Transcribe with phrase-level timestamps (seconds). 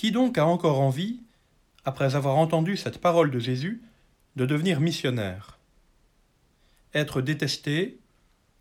[0.00, 1.20] Qui donc a encore envie,
[1.84, 3.82] après avoir entendu cette parole de Jésus,
[4.34, 5.58] de devenir missionnaire?
[6.94, 7.98] Être détesté,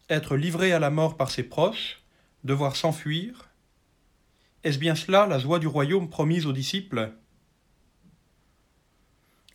[0.09, 2.01] être livré à la mort par ses proches,
[2.43, 3.47] devoir s'enfuir?
[4.65, 7.13] Est-ce bien cela la joie du royaume promise aux disciples?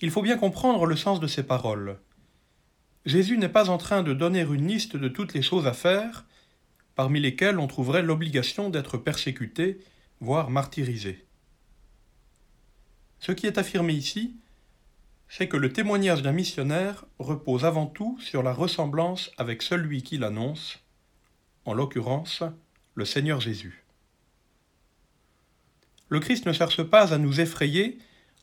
[0.01, 1.99] Il faut bien comprendre le sens de ces paroles.
[3.05, 6.25] Jésus n'est pas en train de donner une liste de toutes les choses à faire,
[6.95, 9.85] parmi lesquelles on trouverait l'obligation d'être persécuté,
[10.21, 11.27] voire martyrisé.
[13.25, 14.37] Ce qui est affirmé ici,
[15.31, 20.19] c'est que le témoignage d'un missionnaire repose avant tout sur la ressemblance avec celui qui
[20.19, 20.81] l'annonce,
[21.65, 22.43] en l'occurrence
[22.95, 23.87] le Seigneur Jésus.
[26.11, 27.97] Le Christ ne cherche pas à nous effrayer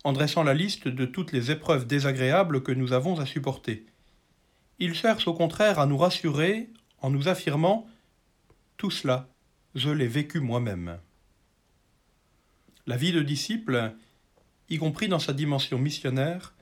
[0.03, 3.85] en dressant la liste de toutes les épreuves désagréables que nous avons à supporter.
[4.79, 6.71] Il cherche au contraire à nous rassurer
[7.03, 7.87] en nous affirmant
[8.77, 9.29] Tout cela,
[9.75, 10.97] je l'ai vécu moi-même.
[12.87, 13.95] La vie de disciple,
[14.71, 16.53] y compris dans sa dimension missionnaire,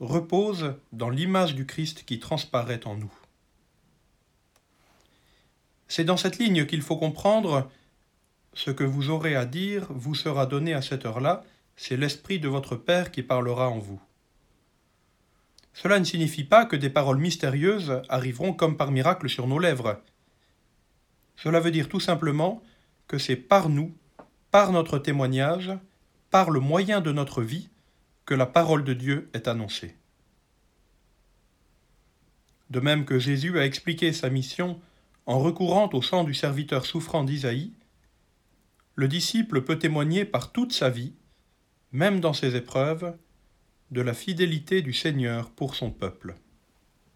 [0.00, 3.12] repose dans l'image du Christ qui transparaît en nous.
[5.88, 7.70] C'est dans cette ligne qu'il faut comprendre
[8.54, 11.44] ce que vous aurez à dire vous sera donné à cette heure-là,
[11.76, 14.00] c'est l'Esprit de votre Père qui parlera en vous.
[15.74, 20.00] Cela ne signifie pas que des paroles mystérieuses arriveront comme par miracle sur nos lèvres.
[21.36, 22.62] Cela veut dire tout simplement
[23.08, 23.92] que c'est par nous,
[24.50, 25.72] par notre témoignage,
[26.32, 27.68] par le moyen de notre vie,
[28.24, 29.94] que la parole de Dieu est annoncée.
[32.70, 34.80] De même que Jésus a expliqué sa mission
[35.26, 37.74] en recourant au sang du serviteur souffrant d'Isaïe,
[38.94, 41.12] le disciple peut témoigner par toute sa vie,
[41.92, 43.14] même dans ses épreuves,
[43.90, 46.36] de la fidélité du Seigneur pour son peuple.